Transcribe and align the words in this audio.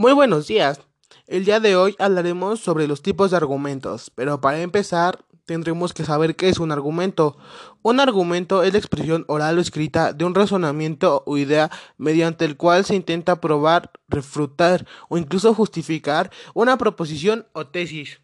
Muy 0.00 0.14
buenos 0.14 0.46
días. 0.46 0.80
El 1.26 1.44
día 1.44 1.60
de 1.60 1.76
hoy 1.76 1.94
hablaremos 1.98 2.60
sobre 2.60 2.88
los 2.88 3.02
tipos 3.02 3.30
de 3.30 3.36
argumentos, 3.36 4.10
pero 4.14 4.40
para 4.40 4.62
empezar 4.62 5.26
tendremos 5.44 5.92
que 5.92 6.04
saber 6.06 6.36
qué 6.36 6.48
es 6.48 6.58
un 6.58 6.72
argumento. 6.72 7.36
Un 7.82 8.00
argumento 8.00 8.62
es 8.62 8.72
la 8.72 8.78
expresión 8.78 9.26
oral 9.28 9.58
o 9.58 9.60
escrita 9.60 10.14
de 10.14 10.24
un 10.24 10.34
razonamiento 10.34 11.22
o 11.26 11.36
idea 11.36 11.70
mediante 11.98 12.46
el 12.46 12.56
cual 12.56 12.86
se 12.86 12.94
intenta 12.94 13.42
probar, 13.42 13.90
refutar 14.08 14.86
o 15.10 15.18
incluso 15.18 15.52
justificar 15.52 16.30
una 16.54 16.78
proposición 16.78 17.46
o 17.52 17.66
tesis. 17.66 18.22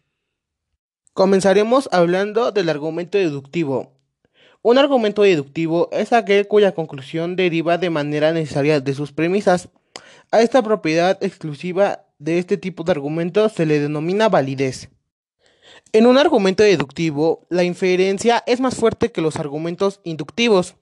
Comenzaremos 1.13 1.89
hablando 1.91 2.51
del 2.51 2.69
argumento 2.69 3.19
deductivo. 3.19 3.93
Un 4.63 4.79
argumento 4.79 5.21
deductivo 5.21 5.89
es 5.91 6.11
aquel 6.11 6.47
cuya 6.47 6.71
conclusión 6.71 7.35
deriva 7.35 7.77
de 7.77 7.91
manera 7.91 8.31
necesaria 8.31 8.81
de 8.81 8.95
sus 8.95 9.11
premisas. 9.11 9.69
A 10.29 10.41
esta 10.41 10.61
propiedad 10.61 11.17
exclusiva 11.23 12.03
de 12.19 12.37
este 12.37 12.57
tipo 12.57 12.83
de 12.83 12.91
argumentos 12.91 13.53
se 13.53 13.65
le 13.65 13.79
denomina 13.79 14.27
validez. 14.27 14.89
En 15.93 16.05
un 16.05 16.17
argumento 16.17 16.63
deductivo, 16.63 17.47
la 17.49 17.63
inferencia 17.63 18.43
es 18.45 18.59
más 18.59 18.75
fuerte 18.75 19.09
que 19.09 19.21
los 19.21 19.37
argumentos 19.37 20.01
inductivos. 20.03 20.75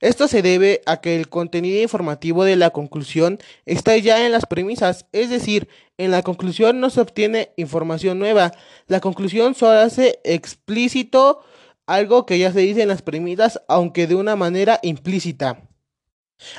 Esto 0.00 0.26
se 0.26 0.42
debe 0.42 0.82
a 0.84 1.00
que 1.00 1.14
el 1.14 1.28
contenido 1.28 1.80
informativo 1.80 2.42
de 2.42 2.56
la 2.56 2.70
conclusión 2.70 3.38
está 3.66 3.96
ya 3.98 4.26
en 4.26 4.32
las 4.32 4.46
premisas, 4.46 5.06
es 5.12 5.30
decir, 5.30 5.68
en 5.96 6.10
la 6.10 6.22
conclusión 6.22 6.80
no 6.80 6.90
se 6.90 7.00
obtiene 7.00 7.52
información 7.56 8.18
nueva, 8.18 8.52
la 8.88 8.98
conclusión 8.98 9.54
solo 9.54 9.78
hace 9.78 10.18
explícito 10.24 11.40
algo 11.86 12.26
que 12.26 12.40
ya 12.40 12.52
se 12.52 12.60
dice 12.60 12.82
en 12.82 12.88
las 12.88 13.02
premisas, 13.02 13.62
aunque 13.68 14.08
de 14.08 14.16
una 14.16 14.34
manera 14.34 14.80
implícita. 14.82 15.67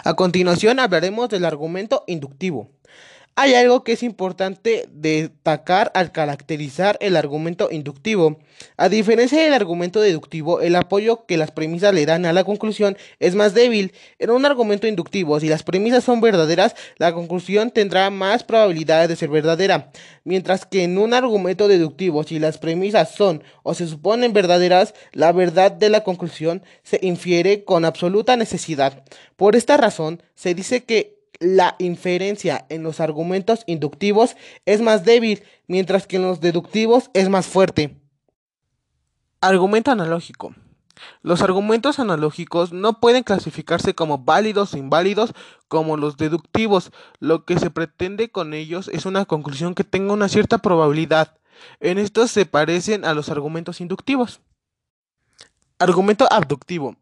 A 0.03 0.15
continuación 0.15 0.79
hablaremos 0.79 1.29
del 1.29 1.45
argumento 1.45 2.03
inductivo. 2.07 2.69
Hay 3.35 3.53
algo 3.53 3.85
que 3.85 3.93
es 3.93 4.03
importante 4.03 4.85
destacar 4.91 5.91
al 5.95 6.11
caracterizar 6.11 6.97
el 6.99 7.15
argumento 7.15 7.69
inductivo. 7.71 8.39
A 8.75 8.89
diferencia 8.89 9.41
del 9.41 9.53
argumento 9.53 10.01
deductivo, 10.01 10.59
el 10.59 10.75
apoyo 10.75 11.25
que 11.25 11.37
las 11.37 11.51
premisas 11.51 11.93
le 11.93 12.05
dan 12.05 12.25
a 12.25 12.33
la 12.33 12.43
conclusión 12.43 12.97
es 13.19 13.35
más 13.35 13.53
débil. 13.53 13.93
En 14.17 14.31
un 14.31 14.45
argumento 14.45 14.87
inductivo, 14.87 15.39
si 15.39 15.47
las 15.47 15.63
premisas 15.63 16.03
son 16.03 16.19
verdaderas, 16.19 16.75
la 16.97 17.13
conclusión 17.13 17.71
tendrá 17.71 18.09
más 18.09 18.43
probabilidades 18.43 19.07
de 19.07 19.15
ser 19.15 19.29
verdadera. 19.29 19.91
Mientras 20.25 20.65
que 20.65 20.83
en 20.83 20.97
un 20.97 21.13
argumento 21.13 21.69
deductivo, 21.69 22.23
si 22.23 22.39
las 22.39 22.57
premisas 22.57 23.11
son 23.15 23.43
o 23.63 23.73
se 23.73 23.87
suponen 23.87 24.33
verdaderas, 24.33 24.93
la 25.13 25.31
verdad 25.31 25.71
de 25.71 25.89
la 25.89 26.03
conclusión 26.03 26.61
se 26.83 26.99
infiere 27.01 27.63
con 27.63 27.85
absoluta 27.85 28.35
necesidad. 28.35 29.03
Por 29.37 29.55
esta 29.55 29.77
razón, 29.77 30.21
se 30.35 30.53
dice 30.53 30.83
que 30.83 31.18
la 31.39 31.75
inferencia 31.79 32.65
en 32.69 32.83
los 32.83 32.99
argumentos 32.99 33.63
inductivos 33.65 34.35
es 34.65 34.81
más 34.81 35.05
débil, 35.05 35.43
mientras 35.67 36.05
que 36.05 36.17
en 36.17 36.23
los 36.23 36.41
deductivos 36.41 37.09
es 37.13 37.29
más 37.29 37.47
fuerte. 37.47 37.97
Argumento 39.41 39.91
analógico. 39.91 40.53
Los 41.21 41.41
argumentos 41.41 41.99
analógicos 41.99 42.73
no 42.73 42.99
pueden 42.99 43.23
clasificarse 43.23 43.95
como 43.95 44.17
válidos 44.17 44.73
o 44.73 44.77
inválidos 44.77 45.33
como 45.69 45.95
los 45.95 46.17
deductivos. 46.17 46.91
Lo 47.19 47.45
que 47.45 47.57
se 47.57 47.69
pretende 47.69 48.29
con 48.29 48.53
ellos 48.53 48.89
es 48.89 49.05
una 49.05 49.23
conclusión 49.23 49.75
que 49.75 49.85
tenga 49.85 50.13
una 50.13 50.27
cierta 50.27 50.57
probabilidad. 50.57 51.37
En 51.79 51.97
estos 51.97 52.31
se 52.31 52.45
parecen 52.45 53.05
a 53.05 53.13
los 53.13 53.29
argumentos 53.29 53.79
inductivos. 53.79 54.41
Argumento 55.77 56.27
abductivo. 56.29 56.97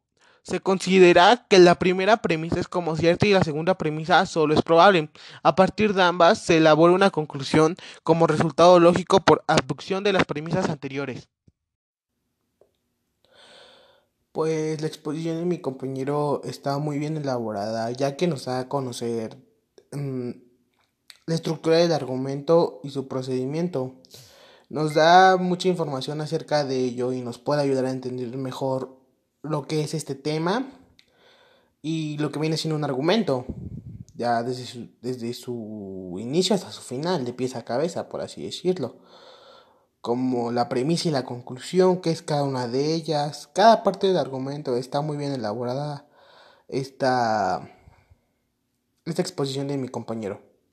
Se 0.48 0.62
considera 0.62 1.45
que 1.50 1.59
la 1.59 1.76
primera 1.76 2.22
premisa 2.22 2.58
es 2.62 2.70
como 2.70 2.95
cierta 2.95 3.28
y 3.28 3.31
la 3.31 3.44
segunda 3.44 3.78
premisa 3.78 4.26
solo 4.26 4.54
es 4.54 4.62
probable. 4.62 5.09
A 5.44 5.58
partir 5.58 5.94
de 5.94 6.02
ambas 6.02 6.39
se 6.39 6.56
elabora 6.56 6.94
una 6.94 7.09
conclusión 7.09 7.76
como 8.04 8.28
resultado 8.28 8.80
lógico 8.80 9.20
por 9.20 9.44
abducción 9.48 10.06
de 10.06 10.14
las 10.14 10.23
premisas 10.23 10.70
anteriores. 10.70 11.28
Pues 14.32 14.80
la 14.80 14.88
exposición 14.88 15.36
de 15.36 15.44
mi 15.44 15.60
compañero 15.60 16.39
está 16.45 16.77
muy 16.77 16.98
bien 16.98 17.17
elaborada, 17.17 17.92
ya 17.92 18.16
que 18.16 18.27
nos 18.27 18.45
da 18.45 18.60
a 18.60 18.70
conocer 18.70 19.36
mm, 19.92 20.30
la 21.26 21.36
estructura 21.36 21.76
del 21.76 21.92
argumento 21.92 22.80
y 22.86 22.92
su 22.92 23.10
procedimiento. 23.10 23.95
Nos 24.70 24.94
da 24.94 25.36
mucha 25.36 25.67
información 25.67 26.21
acerca 26.21 26.64
de 26.64 26.77
ello 26.77 27.11
y 27.11 27.20
nos 27.20 27.38
puede 27.38 27.64
ayudar 27.64 27.83
a 27.83 27.92
entender 27.92 28.30
mejor 28.38 29.07
lo 29.49 29.67
que 29.67 29.81
es 29.81 29.93
este 29.93 30.15
tema 30.15 30.67
y 31.81 32.17
lo 32.17 32.31
que 32.31 32.39
viene 32.39 32.58
siendo 32.58 32.75
un 32.75 32.83
argumento, 32.83 33.45
ya 34.15 34.43
desde 34.43 34.65
su, 34.65 34.89
desde 35.02 35.33
su 35.33 36.15
inicio 36.19 36.55
hasta 36.55 36.71
su 36.71 36.81
final, 36.81 37.25
de 37.25 37.33
pieza 37.33 37.59
a 37.59 37.65
cabeza, 37.65 38.09
por 38.09 38.21
así 38.21 38.43
decirlo. 38.43 38.97
Como 40.02 40.52
la 40.52 40.69
premisa 40.69 41.09
y 41.09 41.11
la 41.11 41.23
conclusión, 41.25 42.02
que 42.02 42.11
es 42.11 42.21
cada 42.21 42.43
una 42.43 42.67
de 42.67 42.93
ellas. 42.93 43.49
Cada 43.53 43.83
parte 43.83 44.08
del 44.08 44.17
argumento 44.17 44.77
está 44.77 45.02
muy 45.02 45.17
bien 45.17 45.33
elaborada. 45.33 46.08
Esta, 46.67 47.69
esta 49.05 49.21
exposición 49.21 49.67
de 49.67 49.77
mi 49.77 49.87
compañero. 49.87 50.46